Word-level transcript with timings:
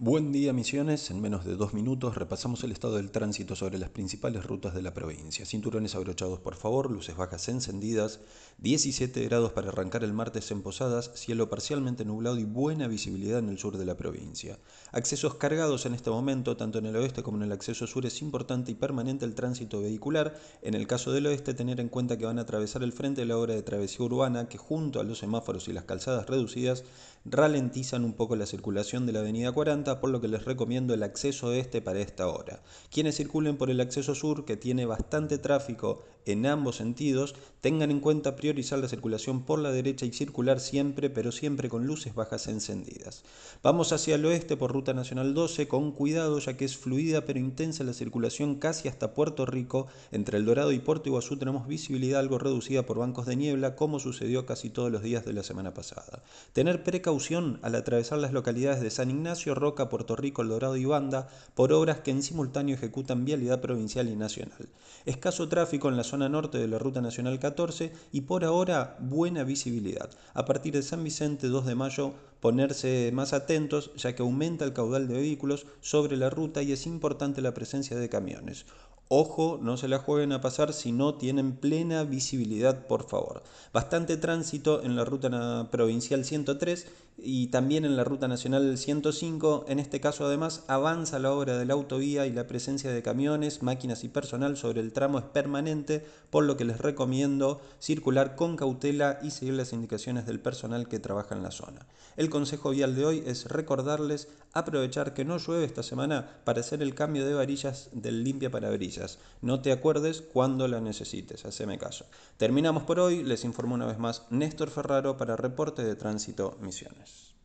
Buen 0.00 0.30
día 0.30 0.52
Misiones, 0.52 1.10
en 1.10 1.20
menos 1.20 1.44
de 1.44 1.56
dos 1.56 1.74
minutos 1.74 2.14
repasamos 2.14 2.62
el 2.62 2.70
estado 2.70 2.98
del 2.98 3.10
tránsito 3.10 3.56
sobre 3.56 3.78
las 3.78 3.90
principales 3.90 4.46
rutas 4.46 4.72
de 4.72 4.80
la 4.80 4.94
provincia. 4.94 5.44
Cinturones 5.44 5.96
abrochados 5.96 6.38
por 6.38 6.54
favor, 6.54 6.88
luces 6.88 7.16
bajas 7.16 7.48
encendidas, 7.48 8.20
17 8.58 9.24
grados 9.24 9.50
para 9.50 9.70
arrancar 9.70 10.04
el 10.04 10.12
martes 10.12 10.52
en 10.52 10.62
Posadas, 10.62 11.10
cielo 11.16 11.50
parcialmente 11.50 12.04
nublado 12.04 12.38
y 12.38 12.44
buena 12.44 12.86
visibilidad 12.86 13.40
en 13.40 13.48
el 13.48 13.58
sur 13.58 13.76
de 13.76 13.84
la 13.84 13.96
provincia. 13.96 14.60
Accesos 14.92 15.34
cargados 15.34 15.84
en 15.84 15.94
este 15.94 16.10
momento, 16.10 16.56
tanto 16.56 16.78
en 16.78 16.86
el 16.86 16.94
oeste 16.94 17.24
como 17.24 17.38
en 17.38 17.42
el 17.42 17.52
acceso 17.52 17.88
sur 17.88 18.06
es 18.06 18.22
importante 18.22 18.70
y 18.70 18.76
permanente 18.76 19.24
el 19.24 19.34
tránsito 19.34 19.80
vehicular. 19.80 20.38
En 20.62 20.74
el 20.74 20.86
caso 20.86 21.10
del 21.10 21.26
oeste 21.26 21.54
tener 21.54 21.80
en 21.80 21.88
cuenta 21.88 22.16
que 22.16 22.24
van 22.24 22.38
a 22.38 22.42
atravesar 22.42 22.84
el 22.84 22.92
frente 22.92 23.22
de 23.22 23.26
la 23.26 23.36
obra 23.36 23.54
de 23.54 23.64
travesía 23.64 24.06
urbana 24.06 24.48
que 24.48 24.58
junto 24.58 25.00
a 25.00 25.02
los 25.02 25.18
semáforos 25.18 25.66
y 25.66 25.72
las 25.72 25.86
calzadas 25.86 26.28
reducidas 26.28 26.84
ralentizan 27.24 28.04
un 28.04 28.12
poco 28.12 28.36
la 28.36 28.46
circulación 28.46 29.04
de 29.04 29.12
la 29.12 29.20
avenida 29.20 29.50
40 29.50 29.87
por 29.96 30.10
lo 30.10 30.20
que 30.20 30.28
les 30.28 30.44
recomiendo 30.44 30.94
el 30.94 31.02
acceso 31.02 31.52
este 31.52 31.80
para 31.80 32.00
esta 32.00 32.28
hora. 32.28 32.62
Quienes 32.90 33.16
circulen 33.16 33.56
por 33.56 33.70
el 33.70 33.80
acceso 33.80 34.14
sur, 34.14 34.44
que 34.44 34.56
tiene 34.56 34.86
bastante 34.86 35.38
tráfico 35.38 36.04
en 36.26 36.44
ambos 36.46 36.76
sentidos, 36.76 37.34
tengan 37.60 37.90
en 37.90 38.00
cuenta 38.00 38.36
priorizar 38.36 38.78
la 38.78 38.88
circulación 38.88 39.42
por 39.42 39.58
la 39.58 39.72
derecha 39.72 40.06
y 40.06 40.12
circular 40.12 40.60
siempre, 40.60 41.10
pero 41.10 41.32
siempre 41.32 41.68
con 41.68 41.86
luces 41.86 42.14
bajas 42.14 42.48
encendidas. 42.48 43.24
Vamos 43.62 43.92
hacia 43.92 44.14
el 44.16 44.26
oeste 44.26 44.56
por 44.56 44.72
Ruta 44.72 44.92
Nacional 44.92 45.34
12 45.34 45.68
con 45.68 45.92
cuidado 45.92 46.38
ya 46.38 46.56
que 46.56 46.64
es 46.64 46.76
fluida 46.76 47.24
pero 47.24 47.38
intensa 47.38 47.82
la 47.84 47.92
circulación 47.92 48.56
casi 48.56 48.88
hasta 48.88 49.14
Puerto 49.14 49.46
Rico. 49.46 49.86
Entre 50.12 50.38
El 50.38 50.44
Dorado 50.44 50.72
y 50.72 50.78
Puerto 50.78 51.08
Iguazú 51.08 51.36
tenemos 51.36 51.66
visibilidad 51.66 52.20
algo 52.20 52.38
reducida 52.38 52.84
por 52.84 52.98
bancos 52.98 53.26
de 53.26 53.36
niebla 53.36 53.74
como 53.74 53.98
sucedió 53.98 54.46
casi 54.46 54.70
todos 54.70 54.92
los 54.92 55.02
días 55.02 55.24
de 55.24 55.32
la 55.32 55.42
semana 55.42 55.74
pasada. 55.74 56.22
Tener 56.52 56.84
precaución 56.84 57.58
al 57.62 57.74
atravesar 57.74 58.18
las 58.18 58.32
localidades 58.32 58.80
de 58.80 58.90
San 58.90 59.10
Ignacio, 59.10 59.54
Roca, 59.54 59.77
Puerto 59.86 60.16
Rico, 60.16 60.42
El 60.42 60.48
Dorado 60.48 60.76
y 60.76 60.84
Banda 60.84 61.28
por 61.54 61.72
obras 61.72 62.00
que 62.00 62.10
en 62.10 62.22
simultáneo 62.22 62.74
ejecutan 62.74 63.24
vialidad 63.24 63.60
provincial 63.60 64.08
y 64.08 64.16
nacional. 64.16 64.68
Escaso 65.06 65.48
tráfico 65.48 65.88
en 65.88 65.96
la 65.96 66.04
zona 66.04 66.28
norte 66.28 66.58
de 66.58 66.68
la 66.68 66.78
Ruta 66.78 67.00
Nacional 67.00 67.38
14 67.38 67.92
y 68.12 68.22
por 68.22 68.44
ahora 68.44 68.96
buena 69.00 69.44
visibilidad. 69.44 70.10
A 70.34 70.44
partir 70.44 70.74
de 70.74 70.82
San 70.82 71.04
Vicente 71.04 71.48
2 71.48 71.66
de 71.66 71.74
mayo 71.74 72.14
ponerse 72.40 73.10
más 73.12 73.32
atentos 73.32 73.90
ya 73.96 74.14
que 74.14 74.22
aumenta 74.22 74.64
el 74.64 74.72
caudal 74.72 75.08
de 75.08 75.14
vehículos 75.14 75.66
sobre 75.80 76.16
la 76.16 76.30
ruta 76.30 76.62
y 76.62 76.72
es 76.72 76.86
importante 76.86 77.42
la 77.42 77.54
presencia 77.54 77.96
de 77.96 78.08
camiones. 78.08 78.66
Ojo, 79.10 79.58
no 79.62 79.78
se 79.78 79.88
la 79.88 80.00
jueguen 80.00 80.32
a 80.32 80.42
pasar 80.42 80.74
si 80.74 80.92
no 80.92 81.14
tienen 81.14 81.56
plena 81.56 82.04
visibilidad, 82.04 82.86
por 82.86 83.08
favor. 83.08 83.42
Bastante 83.72 84.18
tránsito 84.18 84.82
en 84.82 84.96
la 84.96 85.06
ruta 85.06 85.66
provincial 85.70 86.26
103 86.26 86.86
y 87.16 87.46
también 87.46 87.86
en 87.86 87.96
la 87.96 88.04
ruta 88.04 88.28
nacional 88.28 88.76
105. 88.76 89.64
En 89.66 89.78
este 89.78 90.00
caso, 90.00 90.26
además, 90.26 90.62
avanza 90.68 91.18
la 91.18 91.32
obra 91.32 91.56
de 91.56 91.64
la 91.64 91.72
autovía 91.72 92.26
y 92.26 92.32
la 92.32 92.46
presencia 92.46 92.92
de 92.92 93.00
camiones, 93.00 93.62
máquinas 93.62 94.04
y 94.04 94.10
personal 94.10 94.58
sobre 94.58 94.82
el 94.82 94.92
tramo 94.92 95.18
es 95.18 95.24
permanente, 95.24 96.04
por 96.28 96.44
lo 96.44 96.58
que 96.58 96.66
les 96.66 96.76
recomiendo 96.76 97.62
circular 97.78 98.36
con 98.36 98.56
cautela 98.56 99.20
y 99.22 99.30
seguir 99.30 99.54
las 99.54 99.72
indicaciones 99.72 100.26
del 100.26 100.38
personal 100.38 100.86
que 100.86 100.98
trabaja 100.98 101.34
en 101.34 101.42
la 101.42 101.50
zona. 101.50 101.86
El 102.18 102.27
consejo 102.30 102.70
vial 102.70 102.94
de 102.94 103.04
hoy 103.04 103.22
es 103.26 103.46
recordarles 103.46 104.28
aprovechar 104.52 105.14
que 105.14 105.24
no 105.24 105.38
llueve 105.38 105.64
esta 105.64 105.82
semana 105.82 106.40
para 106.44 106.60
hacer 106.60 106.82
el 106.82 106.94
cambio 106.94 107.26
de 107.26 107.34
varillas 107.34 107.90
del 107.92 108.24
limpia 108.24 108.50
para 108.50 108.70
varillas 108.70 109.18
no 109.42 109.60
te 109.60 109.72
acuerdes 109.72 110.20
cuando 110.22 110.68
la 110.68 110.80
necesites, 110.80 111.44
haceme 111.44 111.78
caso. 111.78 112.06
Terminamos 112.36 112.82
por 112.82 113.00
hoy, 113.00 113.22
les 113.22 113.44
informo 113.44 113.74
una 113.74 113.86
vez 113.86 113.98
más 113.98 114.26
Néstor 114.30 114.70
Ferraro 114.70 115.16
para 115.16 115.36
Reporte 115.36 115.82
de 115.82 115.96
Tránsito 115.96 116.56
Misiones. 116.60 117.37